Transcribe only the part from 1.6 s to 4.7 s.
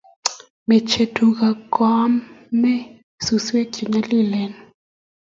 koamei suswek che nyalilen